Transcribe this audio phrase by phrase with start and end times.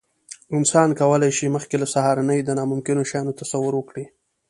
[0.57, 4.05] انسان کولی شي، مخکې له سهارنۍ د ناممکنو شیانو تصور وکړي.